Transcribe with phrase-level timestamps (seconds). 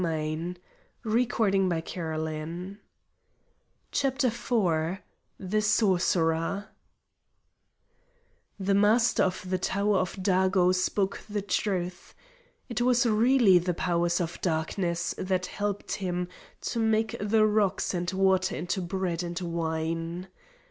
[0.01, 0.57] CHAPTER
[1.05, 2.77] IV The
[5.61, 6.69] Sorcerer
[8.59, 12.15] The Master of the Tower of Dago spoke the truth.
[12.67, 16.27] It was really the powers of Darkness that helped him
[16.61, 20.27] to make the rocks and water into bread and wine.